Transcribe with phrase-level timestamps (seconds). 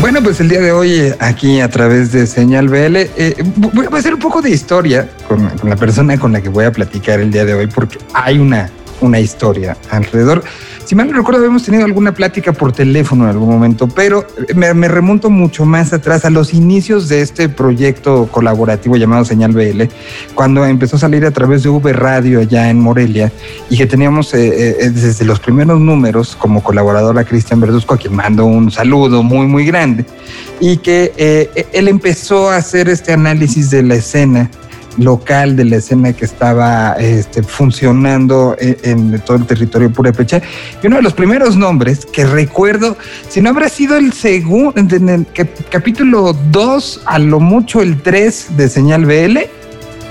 [0.00, 3.86] Bueno, pues el día de hoy eh, aquí a través de Señal BL eh, voy
[3.90, 6.72] a hacer un poco de historia con, con, la persona con la que voy a
[6.72, 10.42] platicar el día de hoy porque hay una, una historia alrededor.
[10.88, 14.72] Si mal no recuerdo, habíamos tenido alguna plática por teléfono en algún momento, pero me,
[14.72, 19.82] me, remonto mucho más atrás a los inicios de este proyecto colaborativo llamado Señal BL,
[20.34, 23.30] cuando empezó a salir a través de V Radio allá en Morelia
[23.68, 27.98] y que teníamos eh, eh, desde los primeros números como colaborador a Cristian Verduzco, a
[27.98, 30.06] quien mando un saludo muy, muy grande,
[30.58, 34.50] y que eh, él empezó a hacer este análisis de la escena
[34.98, 40.42] local de la escena que estaba este, funcionando en, en, todo el territorio purépecha.
[40.82, 42.96] Y uno de los primeros nombres que recuerdo,
[43.28, 45.26] si no habrá sido el segundo, en el
[45.70, 49.38] capítulo 2, a lo mucho el 3 de Señal BL,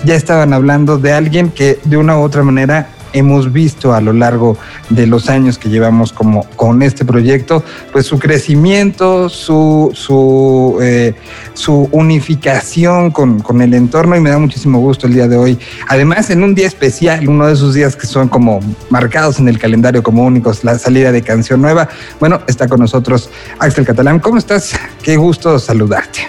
[0.05, 4.13] ya estaban hablando de alguien que de una u otra manera hemos visto a lo
[4.13, 4.57] largo
[4.89, 11.13] de los años que llevamos como con este proyecto, pues su crecimiento, su, su, eh,
[11.53, 15.59] su unificación con, con, el entorno y me da muchísimo gusto el día de hoy.
[15.88, 19.59] Además, en un día especial, uno de esos días que son como marcados en el
[19.59, 21.89] calendario como únicos, la salida de canción nueva.
[22.20, 24.20] Bueno, está con nosotros Axel Catalán.
[24.20, 24.73] ¿Cómo estás?
[25.02, 26.27] Qué gusto saludarte.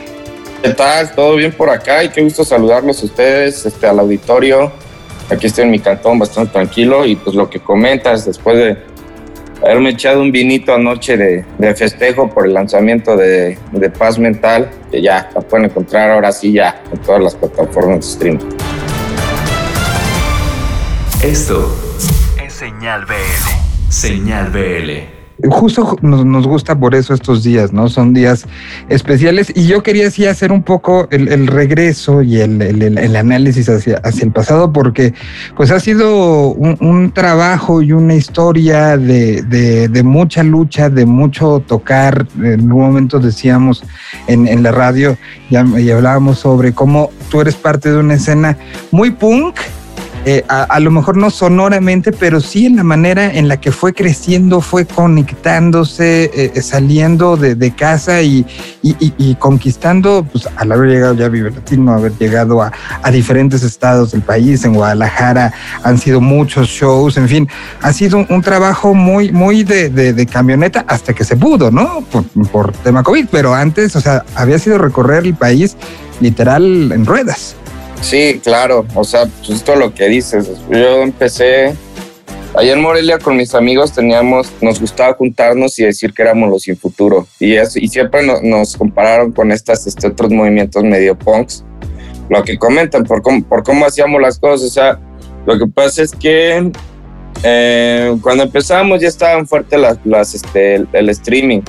[0.62, 1.12] ¿Qué tal?
[1.14, 2.02] ¿Todo bien por acá?
[2.02, 4.72] Y qué gusto saludarlos a ustedes, este, al auditorio
[5.30, 8.78] aquí estoy en mi cantón bastante tranquilo y pues lo que comentas después de
[9.62, 15.02] haberme echado un vinito anoche de, festejo por el lanzamiento de, de, Paz Mental, que
[15.02, 18.56] ya la pueden encontrar ahora sí ya en todas las plataformas de streaming.
[21.22, 21.76] Esto
[22.44, 23.90] es Señal BL.
[23.90, 27.89] Señal BL justo nos, nos, gusta por eso estos días, ¿no?
[27.89, 28.47] Son días
[28.89, 33.98] especiales y yo quería así hacer un poco el, regreso y el, el, análisis hacia,
[33.98, 35.14] hacia el pasado porque
[35.56, 41.06] pues ha sido un, un trabajo y una historia de, de, de, mucha lucha, de
[41.06, 42.27] mucho tocar.
[42.42, 43.84] En un momento decíamos
[44.27, 45.16] en, en la radio
[45.50, 48.56] ya, y hablábamos sobre cómo tú eres parte de una escena
[48.91, 49.56] muy punk,
[50.31, 53.72] eh, a, a, lo mejor no sonoramente, pero sí en la manera en la que
[53.72, 58.44] fue creciendo, fue conectándose, eh, saliendo de, casa y,
[59.39, 61.50] conquistando, pues al haber llegado ya a Vive
[61.89, 62.71] haber llegado a,
[63.11, 65.50] diferentes estados del país, en Guadalajara
[65.83, 67.49] han sido muchos shows, en fin,
[67.81, 72.05] ha sido un, trabajo muy, muy de, de, de, camioneta hasta que se pudo, ¿no?
[72.53, 75.75] Por tema COVID, pero antes, o sea, había sido recorrer el país
[76.21, 77.56] literal en ruedas.
[78.00, 80.48] Sí, claro, o sea, justo lo que dices.
[80.70, 81.75] Yo empecé
[82.54, 86.62] allá en Morelia con mis amigos, teníamos, nos gustaba juntarnos y decir que éramos los
[86.62, 87.26] sin futuro.
[87.38, 91.64] Y, y siempre no, nos compararon con estas, este, otros movimientos medio punks.
[92.31, 94.69] Lo que comentan, por cómo, por cómo hacíamos las cosas.
[94.69, 95.00] O sea,
[95.47, 96.70] lo que pasa es que
[97.42, 101.60] eh, cuando empezamos ya estaban fuertes las, las, este, el, el streaming,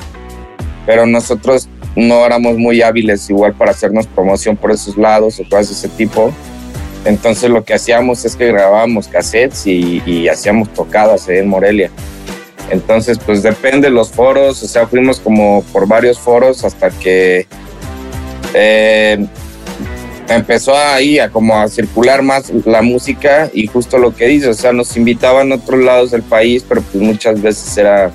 [0.86, 5.70] pero nosotros no éramos muy hábiles igual para hacernos promoción por esos lados o cosas
[5.70, 6.34] de ese tipo.
[7.06, 11.90] Entonces lo que hacíamos es que grabábamos cassettes y, hacíamos tocadas en Morelia.
[12.70, 17.48] Entonces pues depende de los foros, o sea, fuimos como por varios foros hasta que
[18.54, 19.26] eh,
[20.28, 24.54] empezó ahí a como a circular más la música y justo lo que dice, o
[24.54, 28.12] sea, nos invitaban a otros lados del país, pero pues muchas veces era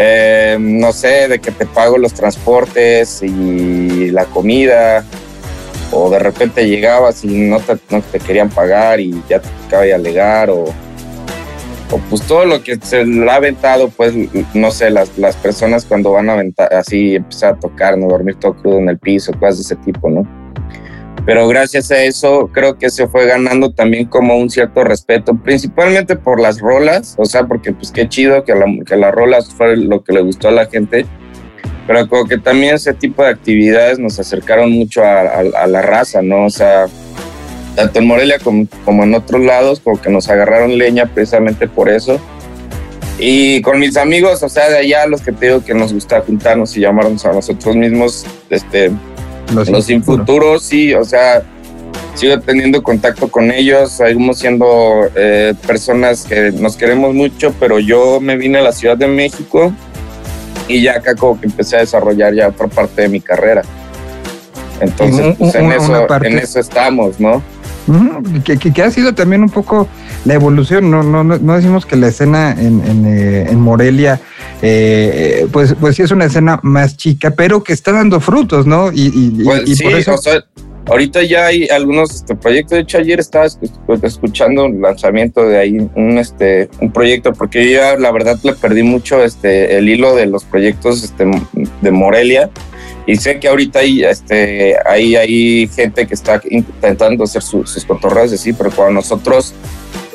[0.00, 5.04] eh, no sé, de que te pago los transportes y la comida,
[5.90, 10.66] o de repente llegabas y no te, querían pagar y ya te tocaba alegar, o,
[11.90, 14.14] o, pues todo lo que se le ha aventado, pues
[14.54, 18.36] no sé, las, las personas cuando van a aventar así, empezar a tocar, no dormir
[18.36, 20.37] todo crudo en el piso, cosas de ese tipo, ¿no?
[21.28, 26.16] Pero gracias a eso creo que se fue ganando también como un cierto respeto, principalmente
[26.16, 29.76] por las rolas, o sea, porque pues qué chido que, la, que las rolas fue
[29.76, 31.04] lo que le gustó a la gente,
[31.86, 35.82] pero como que también ese tipo de actividades nos acercaron mucho a, a, a la
[35.82, 36.46] raza, ¿no?
[36.46, 36.86] O sea,
[37.76, 41.90] tanto en Morelia como, como, en otros lados, como que nos agarraron leña precisamente por
[41.90, 42.18] eso.
[43.18, 46.22] Y con mis amigos, o sea, de allá, los que te digo que nos gusta
[46.22, 48.92] juntarnos y llamarnos a nosotros mismos, este,
[49.54, 51.42] los, los sin futuro, sí, o sea,
[52.14, 58.20] sigo teniendo contacto con ellos, seguimos siendo eh, personas que nos queremos mucho, pero yo
[58.20, 59.72] me vine a la Ciudad de México
[60.66, 63.62] y ya acá como que empecé a desarrollar ya otra parte de mi carrera.
[64.80, 67.42] Entonces, pues en, eso, en eso estamos, ¿no?
[68.44, 69.88] Que, que, que, ha sido también un poco
[70.24, 74.20] la evolución, no, no, no decimos que la escena en, en, eh, en Morelia,
[74.62, 78.92] eh, pues, pues sí es una escena más chica, pero que está dando frutos, ¿no?
[78.92, 80.14] Y, y, pues y sí, por eso...
[80.14, 80.44] o sea,
[80.88, 82.76] Ahorita ya hay algunos este, proyectos.
[82.76, 83.46] De hecho, ayer estaba
[84.02, 88.54] escuchando un lanzamiento de ahí, un, este, un proyecto, porque yo ya la verdad le
[88.54, 91.26] perdí mucho este, el hilo de los proyectos este,
[91.82, 92.50] de Morelia.
[93.06, 98.32] Y sé que ahorita hay, este, hay, hay gente que está intentando hacer sus cotorreos
[98.32, 99.54] así, pero cuando nosotros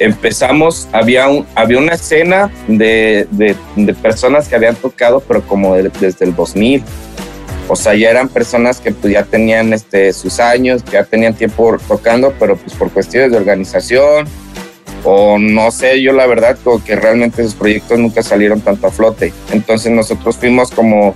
[0.04, 5.76] empezamos, había, un, había una escena de, de, de personas que habían tocado, pero como
[5.76, 6.84] desde el 2000
[7.68, 11.34] o sea, ya eran personas que pues ya tenían este, sus años, que ya tenían
[11.34, 14.28] tiempo tocando, pero pues por cuestiones de organización
[15.06, 18.92] o no sé, yo la verdad como que realmente esos proyectos nunca salieron tanto a
[18.92, 19.34] flote.
[19.52, 21.16] Entonces nosotros fuimos como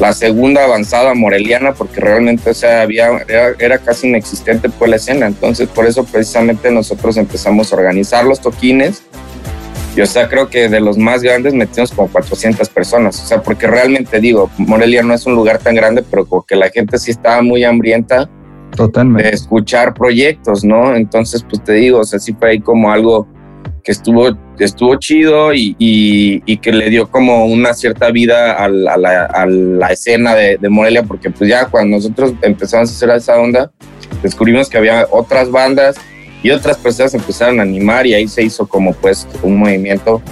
[0.00, 4.96] la segunda avanzada moreliana porque realmente o sea, había, era, era, casi inexistente pues la
[4.96, 5.26] escena.
[5.26, 9.02] Entonces por eso precisamente nosotros empezamos a organizar los toquines
[9.96, 13.22] y o sea, creo que de los más grandes metimos como 400 personas.
[13.22, 16.56] O sea, porque realmente digo, Morelia no es un lugar tan grande, pero como que
[16.56, 18.30] la gente sí estaba muy hambrienta
[18.76, 19.28] Totalmente.
[19.28, 20.94] de escuchar proyectos, ¿no?
[20.94, 23.26] Entonces, pues te digo, o sea, sí fue ahí como algo
[23.90, 28.94] estuvo, estuvo chido y, y, que le dio como una cierta vida a la,
[29.26, 33.38] a la, escena de, de, Morelia, porque pues ya cuando nosotros empezamos a hacer esa
[33.38, 33.70] onda,
[34.22, 35.96] descubrimos que había otras bandas
[36.42, 40.22] y otras personas empezaron a animar y ahí se hizo como pues un movimiento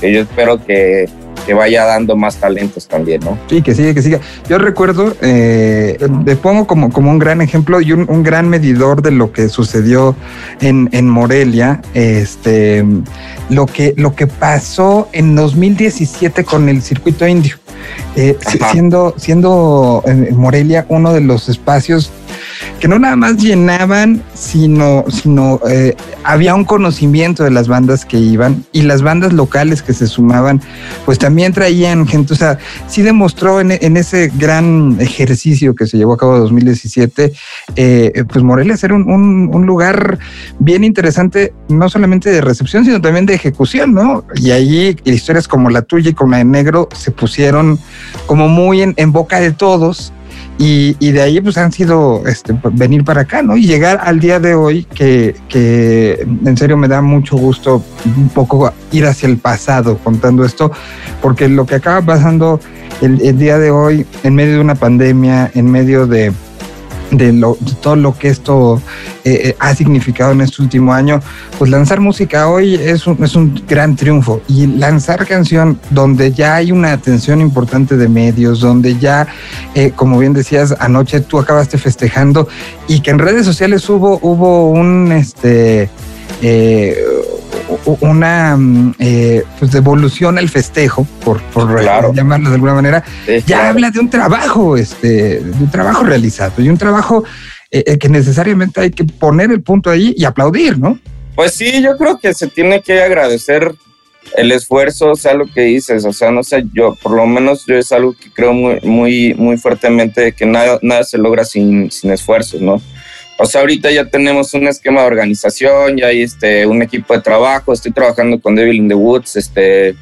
[0.00, 1.08] que yo espero que,
[1.46, 3.38] que vaya dando más talentos también, ¿no?
[3.48, 4.20] Sí, que siga, que siga.
[4.48, 9.00] Yo recuerdo, eh, le pongo como, como un gran ejemplo y un, un gran medidor
[9.00, 10.16] de lo que sucedió
[10.60, 12.84] en, en, Morelia, este,
[13.48, 17.56] lo que, lo que pasó en 2017 con el circuito indio.
[18.16, 18.36] Eh,
[18.72, 22.10] siendo, siendo en Morelia uno de los espacios
[22.80, 28.18] que no nada más llenaban, sino, sino eh, había un conocimiento de las bandas que
[28.18, 30.60] iban y las bandas locales que se sumaban,
[31.04, 36.14] pues también traían gente, o sea, sí demostró en, ese gran ejercicio que se llevó
[36.14, 37.32] a cabo en 2017,
[37.76, 40.18] eh, pues Morelia ser un, un, lugar
[40.58, 44.24] bien interesante, no solamente de recepción, sino también de ejecución, ¿no?
[44.36, 47.78] Y ahí historias como la tuya y como la de Negro se pusieron
[48.26, 50.12] como muy en boca de todos
[50.58, 53.56] y, y, de ahí pues han sido este, venir para acá, ¿no?
[53.56, 58.30] Y llegar al día de hoy que, que en serio me da mucho gusto un
[58.30, 60.72] poco ir hacia el pasado contando esto,
[61.20, 62.58] porque lo que acaba pasando
[63.02, 66.32] el, el día de hoy en medio de una pandemia, en medio de
[67.10, 68.80] de, lo, de todo lo que esto
[69.24, 71.20] eh, ha significado en este último año,
[71.58, 74.40] pues lanzar música hoy es un, es un gran triunfo.
[74.48, 79.26] Y lanzar canción donde ya hay una atención importante de medios, donde ya,
[79.74, 82.48] eh, como bien decías, anoche tú acabaste festejando
[82.88, 85.90] y que en redes sociales hubo, hubo un, este,
[86.42, 86.96] eh,
[87.86, 88.58] una
[88.98, 92.12] eh, pues devolución al festejo, por, por claro.
[92.12, 93.68] llamarlo de alguna manera, sí, ya claro.
[93.68, 97.24] habla de un trabajo, este, de un trabajo realizado y un trabajo
[97.70, 100.98] eh, que necesariamente hay que poner el punto ahí y aplaudir, ¿no?
[101.34, 103.74] Pues sí, yo creo que se tiene que agradecer
[104.36, 107.64] el esfuerzo, o sea, lo que dices, o sea, no sé, yo, por lo menos
[107.66, 111.90] yo es algo que creo muy, muy, muy fuertemente que nada, nada se logra sin,
[111.90, 112.80] sin esfuerzo, ¿no?
[113.38, 117.20] O sea, ahorita ya tenemos un esquema de organización, ya hay este, un equipo de
[117.20, 119.94] trabajo, estoy trabajando con Devil in the Woods, este,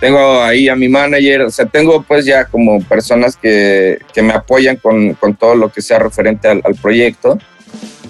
[0.00, 4.32] tengo ahí a mi manager, o sea, tengo pues ya como personas que, que me
[4.32, 7.38] apoyan con, con, todo lo que sea referente al, al, proyecto,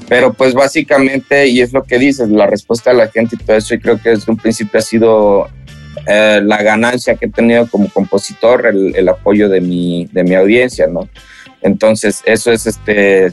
[0.08, 3.58] pero pues básicamente, y es lo que dices, la respuesta de la gente y todo
[3.58, 5.49] eso, y creo que desde un principio ha sido
[6.06, 10.35] eh, la ganancia que he tenido como compositor, el, el apoyo de mi, de mi
[10.35, 11.08] audiencia, ¿no?
[11.60, 13.32] Entonces, eso es este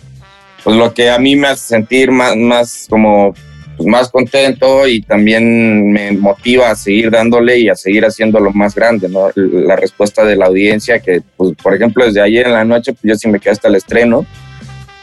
[0.64, 3.34] pues lo que a mí me hace sentir más, más como
[3.76, 8.76] pues más contento y también me motiva a seguir dándole y a seguir haciéndolo más
[8.76, 9.30] grande, ¿no?
[9.36, 13.04] La respuesta de la audiencia que, pues, por ejemplo, desde ayer en la noche, pues
[13.04, 14.26] yo sí me quedé hasta el estreno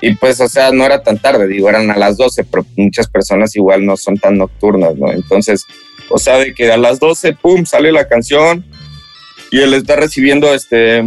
[0.00, 3.08] y pues, o sea, no era tan tarde, digo, eran a las 12, pero muchas
[3.08, 5.12] personas igual no son tan nocturnas, ¿no?
[5.12, 5.66] Entonces,
[6.08, 8.64] o sea, de que a las 12, pum, sale la canción
[9.50, 11.04] y él está recibiendo este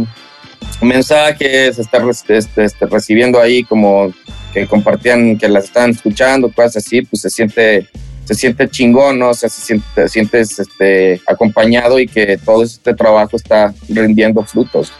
[0.80, 4.12] mensajes, está este, este, recibiendo ahí como
[4.54, 7.88] que compartían, que las estaban escuchando, cosas así, pues se siente,
[8.24, 9.30] se siente chingón, ¿no?
[9.30, 14.42] O sea, se siente, te sientes este, acompañado y que todo este trabajo está rindiendo
[14.44, 14.92] frutos.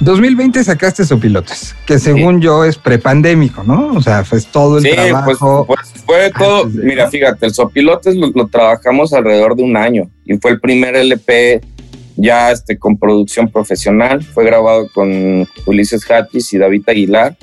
[0.00, 2.44] 2020 sacaste Sopilotes, que según sí.
[2.44, 3.94] yo es prepandémico, ¿no?
[3.94, 5.66] O sea, fue todo el sí, trabajo.
[5.66, 6.66] Pues, pues fue todo.
[6.66, 10.96] Mira, fíjate, el Sopilotes lo, lo, trabajamos alrededor de un año y fue el primer
[10.96, 11.60] LP
[12.16, 14.22] ya este, con producción profesional.
[14.22, 17.36] Fue grabado con Ulises Hattis y David Aguilar.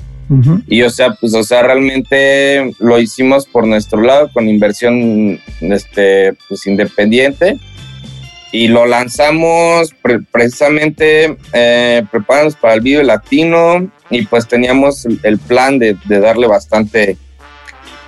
[0.68, 6.34] Y o sea, pues, o sea, realmente lo hicimos por nuestro lado con inversión, este,
[6.48, 7.60] pues, independiente.
[8.52, 9.90] y lo lanzamos
[10.32, 12.04] precisamente eh,
[12.62, 17.18] para el video latino y pues teníamos el, plan de, darle bastante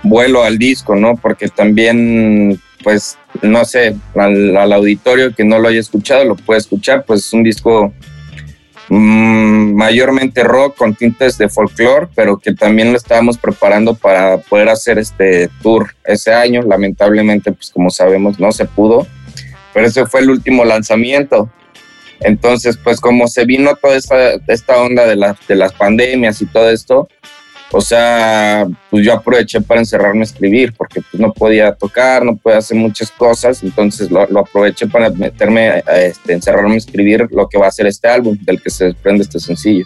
[0.04, 1.16] vuelo al disco, ¿no?
[1.16, 7.06] Porque también, pues, no sé, al, auditorio que no lo haya escuchado lo puede escuchar,
[7.06, 7.92] pues es un disco
[8.88, 14.70] Mm, mayormente rock con tintes de folclore, pero que también lo estábamos preparando para poder
[14.70, 16.62] hacer este tour ese año.
[16.62, 19.08] Lamentablemente, pues como sabemos, no se pudo,
[19.74, 21.50] pero ese fue el último lanzamiento.
[22.22, 25.16] Entonces, pues como se vino toda esta, esta onda de,
[25.48, 27.10] de las pandemias y todo esto,
[27.72, 32.36] o sea, pues yo aproveché para encerrarme a escribir, porque pues no podía tocar, no
[32.36, 37.48] podía hacer muchas cosas, entonces lo, aproveché para meterme, a, este, encerrarme a escribir lo
[37.50, 39.86] que va a ser este álbum, del que se desprende este sencillo.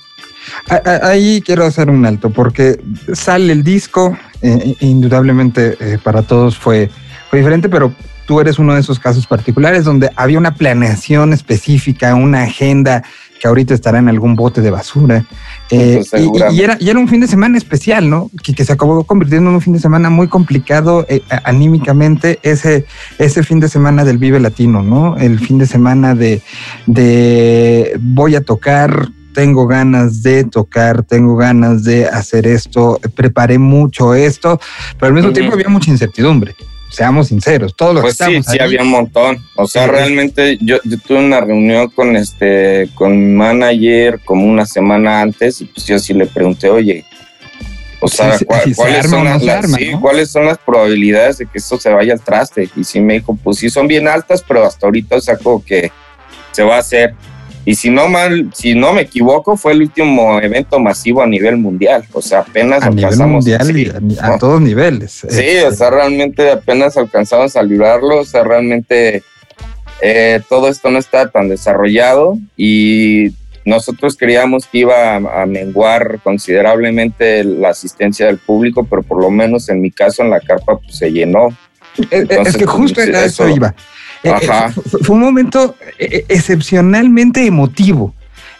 [1.03, 2.79] Ahí quiero hacer un alto, porque
[3.13, 6.89] sale el disco, eh, indudablemente eh, para todos fue
[7.31, 7.93] diferente, pero
[8.25, 13.03] tú eres uno de esos casos particulares donde había una planeación específica, una agenda
[13.39, 15.25] que ahorita estará en algún bote de basura.
[15.71, 18.31] Eh, y, era, y, era, un fin de semana especial, ¿no?
[18.43, 22.85] Que, que, se acabó convirtiendo en un fin de semana muy complicado eh, anímicamente, ese,
[23.19, 25.15] ese fin de semana del Vive Latino, ¿no?
[25.17, 26.41] El fin de semana de,
[26.88, 34.15] de voy a tocar, tengo ganas de tocar, tengo ganas de hacer esto, preparé mucho
[34.15, 34.59] esto,
[34.97, 36.55] pero al mismo tiempo había mucha incertidumbre
[36.89, 39.38] seamos sinceros, todos los pues que sí, sí había un montón.
[39.55, 44.65] O sea, realmente yo, yo, tuve una reunión con este, con mi manager como una
[44.65, 47.05] semana antes y pues yo sí le pregunté, oye,
[48.01, 49.43] o sea, ¿cuáles, son las,
[50.00, 52.69] ¿cuáles son las probabilidades de que esto se vaya al traste?
[52.75, 55.91] Y sí me dijo, pues sí son bien altas, pero hasta ahorita saco que
[56.51, 57.13] se va a hacer.
[57.69, 61.57] Y si no mal, si no me equivoco, fue el último evento masivo a nivel
[61.57, 62.03] mundial.
[62.13, 65.11] O sea, apenas a alcanzamos mundial a, todos niveles.
[65.11, 65.75] Sí, o este.
[65.75, 68.21] sea, realmente apenas alcanzamos a librarlo.
[68.21, 69.21] O sea, realmente
[70.01, 73.35] eh, todo esto no está tan desarrollado y
[73.65, 79.69] nosotros creíamos que iba a, menguar considerablemente la asistencia del público, pero por lo menos
[79.69, 81.49] en mi caso en la carpa pues, se llenó.
[82.09, 83.75] es que justo pues, eso iba.
[84.23, 84.71] Eh, eh,
[85.03, 88.13] fue un momento eh, excepcionalmente emotivo.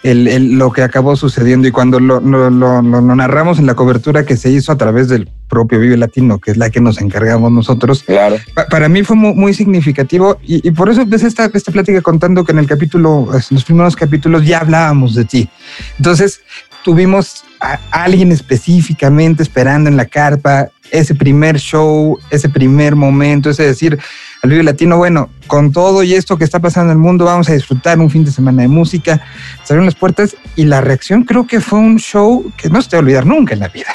[0.04, 4.78] lo que acabó sucediendo y cuando lo, narramos en la cobertura que se hizo a
[4.78, 8.38] través del propio Vive Latino, que es la que nos encargamos nosotros, claro.
[8.70, 12.60] para mí fue muy, significativo y, por eso empecé esta, esta plática contando que en
[12.60, 15.50] el capítulo, en los primeros capítulos ya hablábamos de ti.
[15.98, 16.42] Entonces
[16.84, 23.64] tuvimos a alguien específicamente esperando en la carpa, ese primer show, ese primer momento, ese
[23.64, 24.00] decir,
[24.42, 27.50] al Vive Latino, bueno, con todo y esto que está pasando en el mundo, vamos
[27.50, 29.22] a disfrutar un fin de semana de música.
[29.64, 32.96] Salieron las puertas y la reacción creo que fue un show que no se te
[32.96, 33.88] va a olvidar nunca en la vida.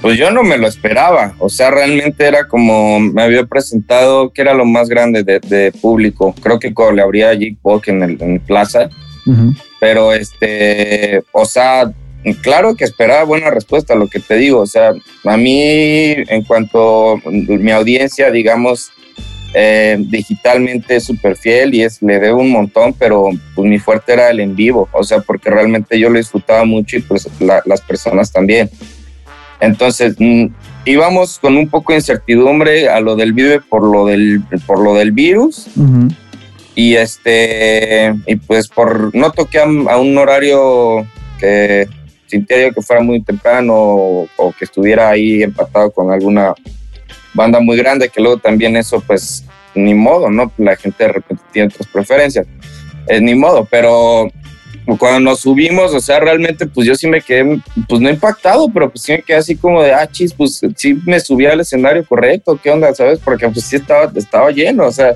[0.00, 4.40] Pues yo no me lo esperaba, o sea, realmente era como me había presentado que
[4.40, 6.34] era lo más grande de, público.
[6.42, 8.88] Creo que le habría allí en el, en Plaza,
[9.78, 11.92] pero este, o sea,
[12.40, 14.60] claro que esperaba buena respuesta a lo que te digo.
[14.60, 14.92] O sea,
[15.24, 18.90] a mí, en cuanto mi audiencia, digamos,
[19.52, 24.12] eh, digitalmente es súper fiel y es, le debo un montón, pero pues mi fuerte
[24.12, 27.80] era el en vivo, o sea, porque realmente yo lo disfrutaba mucho y pues las
[27.80, 28.70] personas también.
[29.60, 30.46] Entonces, mm,
[30.84, 34.94] íbamos con un poco de incertidumbre a lo del vive por lo del, por lo
[34.94, 35.66] del virus.
[36.76, 41.06] Y este, y pues por no toqué a, un horario
[41.38, 41.88] que
[42.26, 46.54] sintiera que fuera muy temprano o, o que estuviera ahí empatado con alguna
[47.34, 49.44] banda muy grande, que luego también eso, pues,
[49.74, 50.52] ni modo, ¿no?
[50.58, 52.46] La gente de repente tiene otras preferencias.
[53.06, 54.28] Es ni modo, pero
[54.98, 58.90] cuando nos subimos, o sea, realmente, pues yo sí me quedé, pues no impactado, pero
[58.90, 62.04] pues sí me quedé así como de, ah, chis, pues sí me subí al escenario
[62.04, 63.20] correcto, ¿qué onda, sabes?
[63.20, 65.14] Porque pues sí estaba, estaba lleno, o sea,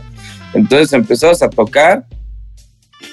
[0.52, 2.04] entonces empezamos a tocar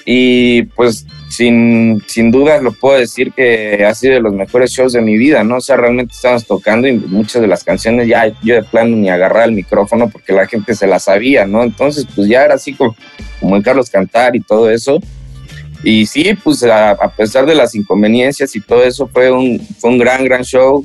[0.04, 4.92] y pues sin, sin dudas lo puedo decir que ha sido de los mejores shows
[4.92, 5.56] de mi vida, ¿no?
[5.56, 9.08] O sea, realmente estábamos tocando y muchas de las canciones ya yo de plano ni
[9.08, 11.62] agarraba el micrófono porque la gente se la sabía, ¿no?
[11.62, 12.94] Entonces, pues ya era así como,
[13.40, 15.00] como en Carlos Cantar y todo eso.
[15.82, 19.98] Y sí, pues a, pesar de las inconveniencias y todo eso, fue un, fue un
[19.98, 20.84] gran, gran show.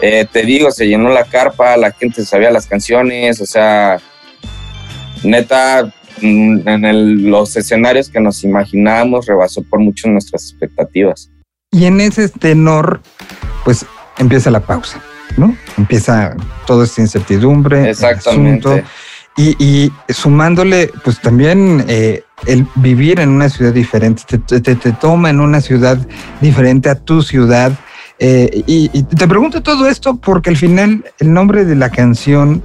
[0.00, 4.00] Eh, te digo, se llenó la carpa, la gente sabía las canciones, o sea,
[5.24, 5.92] neta,
[6.22, 11.30] Mm, en los escenarios que nos imaginábamos rebasó por mucho nuestras expectativas.
[11.72, 13.00] Y en ese tenor,
[13.64, 13.84] pues
[14.18, 15.00] empieza la pausa,
[15.36, 15.56] ¿no?
[15.76, 17.90] Empieza toda esta incertidumbre.
[17.90, 18.84] Exactamente.
[19.36, 25.40] Y, sumándole, pues también eh, el vivir en una ciudad diferente, te, te, toma en
[25.40, 25.98] una ciudad
[26.40, 27.72] diferente a tu ciudad.
[28.20, 32.62] Eh, y, y, te pregunto todo esto porque al final el nombre de la canción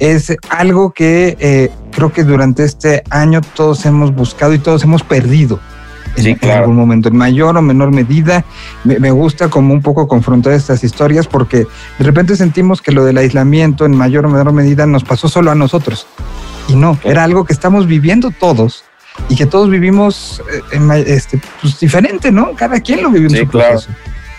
[0.00, 5.02] es algo que, eh, creo que durante este año todos hemos buscado y todos hemos
[5.02, 5.60] perdido.
[6.16, 8.42] En, algún momento, en mayor o menor medida,
[8.84, 11.66] me, gusta como un poco confrontar estas historias porque
[11.98, 15.50] de repente sentimos que lo del aislamiento en mayor o menor medida nos pasó solo
[15.50, 16.06] a nosotros.
[16.68, 18.82] Y no, era algo que estamos viviendo todos
[19.28, 20.42] y que todos vivimos
[20.72, 22.54] eh, este, pues, diferente, ¿no?
[22.56, 23.90] Cada quien lo vive en su proceso.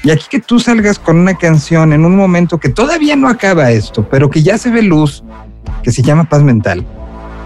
[0.04, 3.70] Y aquí que tú salgas con una canción en un momento que todavía no acaba
[3.70, 5.24] esto, pero que ya se ve luz,
[5.84, 6.86] que se llama Paz Mental,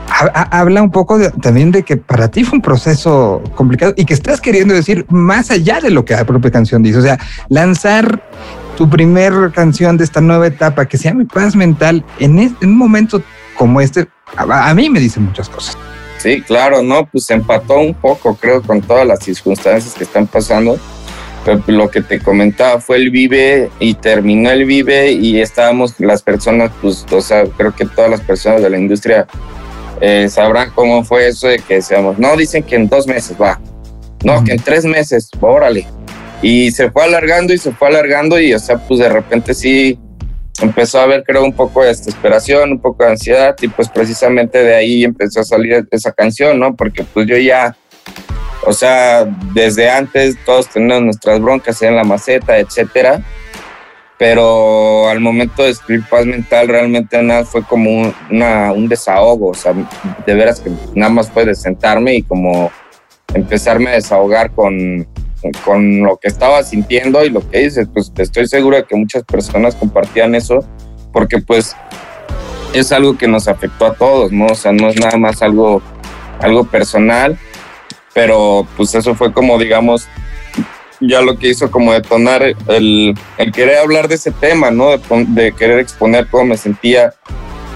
[0.07, 4.39] habla un poco también de que para ti fue un proceso complicado y que estás
[4.39, 6.99] queriendo decir más allá de lo que la propia canción dice.
[6.99, 7.19] O sea,
[7.49, 8.21] lanzar
[8.77, 13.21] tu primer canción de esta nueva etapa que se llama Paz Mental en, un momento
[13.57, 15.77] como este, a, a mí me dice muchas cosas.
[16.17, 20.79] Sí, claro, no, pues empató un poco, creo, con todas las circunstancias que están pasando
[21.67, 26.71] lo que te comentaba fue el Vive y terminó el Vive y estábamos las personas,
[26.81, 29.27] pues, o sea, creo que todas las personas de la industria
[30.01, 33.59] eh, sabrán cómo fue eso de que decíamos, no, dicen que en dos meses va,
[34.23, 35.87] no, que en tres meses, órale.
[36.41, 39.97] Y se fue alargando y se fue alargando y, o sea, pues de repente sí
[40.61, 44.63] empezó a haber, creo, un poco de desesperación, un poco de ansiedad y pues precisamente
[44.63, 46.75] de ahí empezó a salir esa canción, ¿no?
[46.75, 47.75] Porque pues yo ya
[48.65, 53.21] o sea, desde antes todos tenemos nuestras broncas en la maceta, etcétera.
[54.17, 59.49] Pero al momento de escribir paz mental, realmente nada fue como un, un desahogo.
[59.49, 59.73] O sea,
[60.25, 62.71] de veras que nada más fue de sentarme y como
[63.33, 65.05] empezarme a desahogar con,
[65.65, 67.87] con lo que estaba sintiendo y lo que dices.
[67.93, 70.65] Pues estoy seguro que muchas personas compartían eso,
[71.11, 71.75] porque pues
[72.73, 74.47] es algo que nos afectó a todos, ¿no?
[74.47, 75.81] O sea, no es nada más algo,
[76.39, 77.37] algo personal
[78.15, 80.07] pero pues eso fue como, digamos,
[80.99, 84.97] ya lo que hizo como detonar el, el querer hablar de ese tema, ¿no?
[84.97, 87.13] De, de, querer exponer cómo me sentía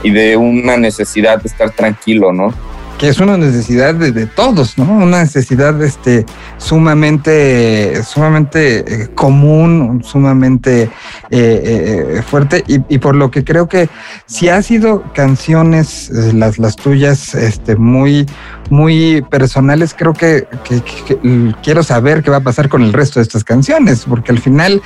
[0.04, 2.54] y de una necesidad de estar tranquilo, ¿no?
[3.00, 4.84] Que es una necesidad de, todos, ¿no?
[4.84, 6.26] Una necesidad este,
[6.58, 10.90] sumamente, sumamente eh, común, sumamente eh,
[11.32, 13.88] eh, fuerte y, por lo que creo que
[14.26, 18.26] si ha sido canciones, las, las tuyas, este, muy,
[18.70, 20.46] muy personales, creo que,
[21.64, 24.82] quiero saber qué va a pasar con el resto de estas canciones, porque al final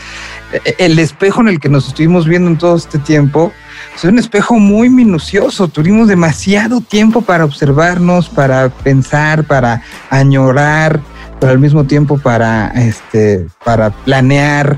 [0.78, 3.52] el espejo en el que nos estuvimos viendo en todo este tiempo,
[3.96, 5.68] es un espejo muy minucioso.
[5.68, 11.02] Tuvimos demasiado tiempo para observarnos, para pensar, para añorar,
[11.40, 14.78] pero al mismo tiempo para, este, para planear.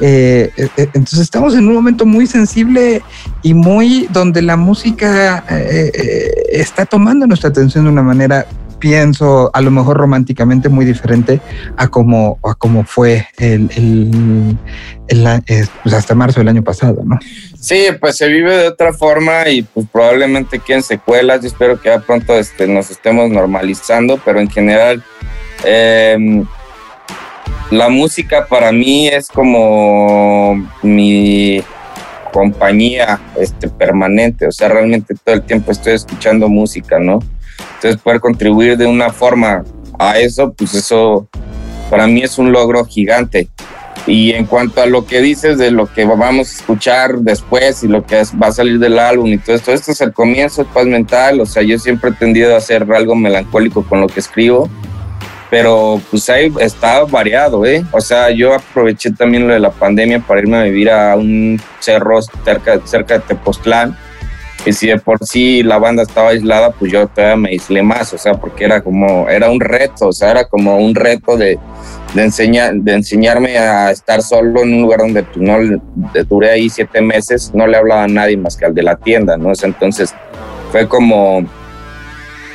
[0.00, 3.02] Eh, eh, eh, entonces estamos en un momento muy sensible
[3.42, 5.44] y muy donde la música
[6.50, 11.40] está tomando nuestra atención de una manera pienso a lo mejor románticamente muy diferente
[11.76, 14.56] a como, a como fue el,
[15.82, 17.18] pues hasta marzo del año pasado, ¿no?
[17.58, 21.40] Sí, pues se vive de otra forma y pues probablemente queden secuelas.
[21.40, 25.02] Yo espero que ya pronto este, nos estemos normalizando, pero en general
[25.64, 26.44] em,
[27.70, 31.62] la música para mí es como mi
[32.32, 37.20] compañía este, permanente, o sea, realmente todo el tiempo estoy escuchando música, ¿no?
[37.76, 39.64] Entonces poder contribuir de una forma
[39.98, 41.28] a eso, pues eso
[41.90, 43.48] para mí es un logro gigante.
[44.06, 47.88] Y en cuanto a lo que dices de lo que vamos a escuchar después y
[47.88, 50.70] lo que va a salir del álbum y todo esto, esto es el comienzo de
[50.70, 54.20] Paz Mental, o sea, yo siempre he tendido a hacer algo melancólico con lo que
[54.20, 54.68] escribo,
[55.48, 57.82] pero pues ahí está variado, ¿eh?
[57.92, 61.58] O sea, yo aproveché también lo de la pandemia para irme a vivir a un
[61.78, 63.96] cerro cerca, cerca de Tepoztlán,
[64.64, 68.12] y si de por sí la banda estaba aislada, pues yo todavía me aislé más,
[68.12, 71.58] o sea, porque era como, era un reto, o sea, era como un reto de
[72.14, 75.58] de, enseñar, de enseñarme a estar solo en un lugar donde pues, no
[76.28, 79.36] duré ahí siete meses, no le hablaba a nadie más que al de la tienda,
[79.36, 79.52] ¿no?
[79.62, 80.14] Entonces
[80.70, 81.44] fue como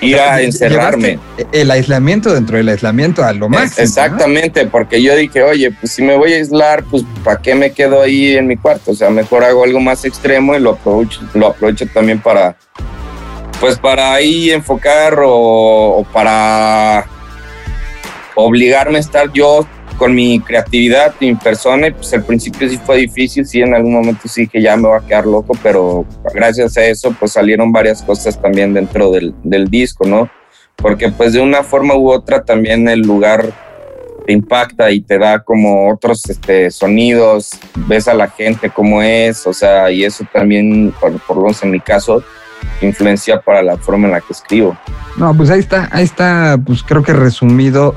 [0.02, 1.20] ir a encerrarme.
[1.52, 3.84] El aislamiento dentro del aislamiento a lo máximo.
[3.84, 7.72] Exactamente, porque yo dije, oye, pues si me voy a aislar, pues ¿para qué me
[7.72, 8.92] quedo ahí en mi cuarto?
[8.92, 12.56] O sea, mejor hago algo más extremo y lo aprovecho, lo aprovecho también para,
[13.60, 17.06] pues para ahí enfocar o para
[18.36, 19.68] obligarme a estar yo
[20.00, 23.94] con mi creatividad, mi persona, y pues al principio sí fue difícil, sí, en algún
[23.94, 27.74] momento sí que ya me va a quedar loco, pero gracias a eso pues salieron
[27.74, 30.30] varias cosas también dentro del, del disco, ¿no?
[30.78, 33.52] Porque pues de una forma u otra también el lugar
[34.26, 39.46] te impacta y te da como otros este, sonidos, ves a la gente cómo es,
[39.46, 42.24] o sea, y eso también, por, por lo menos en mi caso,
[42.82, 44.78] influencia para la forma en la que escribo.
[45.18, 47.96] No, pues ahí está, ahí está, pues creo que resumido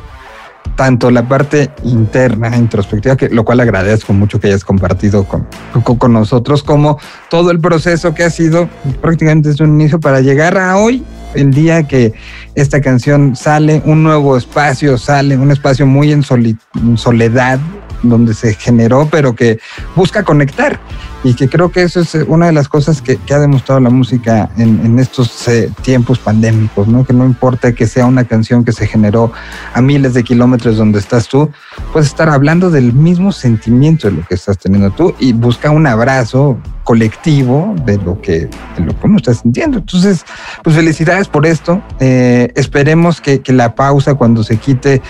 [0.76, 5.46] tanto la parte interna, introspectiva, que, lo cual agradezco mucho que hayas compartido con,
[5.82, 6.98] con, nosotros, como
[7.28, 8.68] todo el proceso que ha sido
[9.00, 12.12] prácticamente desde un inicio para llegar a hoy el día que
[12.54, 16.22] esta canción sale, un nuevo espacio sale, un espacio muy en,
[16.74, 17.58] en soledad,
[18.02, 19.58] donde se generó, pero que
[19.94, 20.80] busca conectar
[21.24, 23.90] y que creo que eso es eh, una de las cosas que, ha demostrado la
[23.90, 27.04] música en, estos eh, tiempos pandémicos, ¿no?
[27.04, 29.32] Que no importa que sea una canción que se generó
[29.72, 31.50] a miles de kilómetros donde estás tú,
[31.92, 35.86] puedes estar hablando del mismo sentimiento de lo que estás teniendo tú y busca un
[35.86, 36.58] abrazo
[36.92, 39.78] colectivo de lo que, de lo que uno está sintiendo.
[39.78, 40.24] Entonces,
[40.62, 41.82] pues felicidades por esto.
[42.00, 45.00] Eh, esperemos que, que, la pausa cuando se quite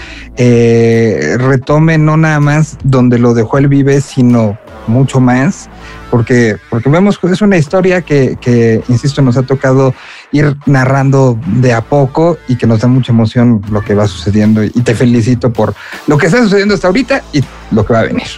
[1.38, 5.68] retome no nada más donde lo dejó el Vive, sino mucho más
[6.12, 9.95] porque, porque vemos que es una historia que, que, insisto, nos ha tocado
[10.31, 14.62] ir narrando de a poco y que nos da mucha emoción lo que va sucediendo.
[14.62, 15.75] Y te felicito por
[16.07, 18.29] lo que está sucediendo hasta ahorita y lo que va a venir.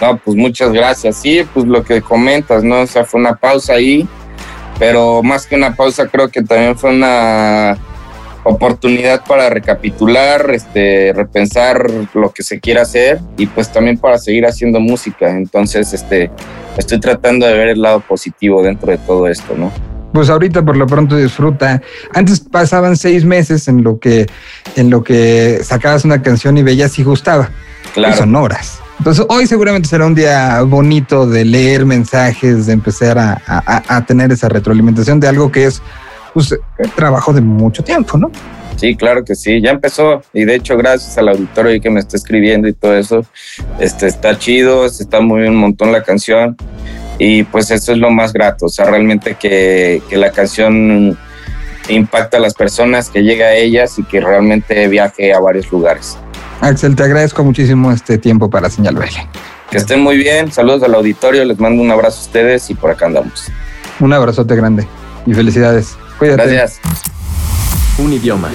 [0.00, 1.16] No, pues muchas gracias.
[1.16, 2.82] Sí, pues lo que comentas, ¿no?
[2.82, 4.06] O sea, fue una pausa ahí,
[4.78, 7.76] pero más que una pausa, creo que también fue una
[8.44, 14.46] oportunidad para recapitular, este, repensar lo que se quiere hacer y pues también para seguir
[14.46, 15.30] haciendo música.
[15.30, 16.30] Entonces, este,
[16.76, 19.72] estoy tratando de ver el lado positivo dentro de todo esto, ¿no?
[20.12, 21.82] Pues ahorita por lo pronto disfruta.
[22.14, 24.26] Antes pasaban seis meses en lo que,
[24.76, 27.50] en lo que sacabas una canción y veías si gustaba.
[27.94, 28.16] Claro.
[28.16, 28.80] son horas.
[28.98, 34.32] Entonces hoy seguramente será un día bonito de leer mensajes, de empezar a, a tener
[34.32, 35.80] esa retroalimentación de algo que es
[36.34, 36.54] pues,
[36.94, 38.30] trabajo de mucho tiempo, ¿no?
[38.76, 42.16] Sí, claro que sí, ya empezó y de hecho gracias al auditorio que me está
[42.16, 43.26] escribiendo y todo eso,
[43.80, 46.56] este, está chido, está moviendo un montón la canción
[47.18, 51.18] y pues eso es lo más grato, o sea, realmente que, que la canción
[51.88, 56.16] impacta a las personas, que llegue a ellas y que realmente viaje a varios lugares.
[56.60, 59.04] Axel, te agradezco muchísimo este tiempo para Señal BL.
[59.70, 62.90] Que estén muy bien, saludos al auditorio, les mando un abrazo a ustedes y por
[62.90, 63.50] acá andamos.
[64.00, 64.86] Un abrazote grande
[65.26, 65.96] y felicidades.
[66.18, 66.42] Cuídate.
[66.42, 66.80] Gracias.
[67.98, 68.50] Un idioma.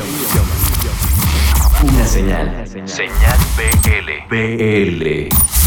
[1.83, 2.65] Una señal.
[2.85, 4.35] Señal BL.
[4.35, 5.62] BL.